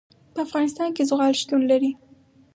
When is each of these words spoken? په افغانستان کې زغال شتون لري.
په 0.33 0.39
افغانستان 0.45 0.89
کې 0.95 1.07
زغال 1.09 1.33
شتون 1.41 1.61
لري. 1.71 1.91